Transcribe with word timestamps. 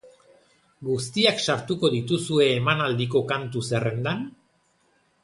Guztiak 0.85 1.43
sartuko 1.53 1.91
dituzue 1.95 2.47
emanaldiko 2.53 3.21
kantu 3.33 3.63
zerrendan? 3.69 4.25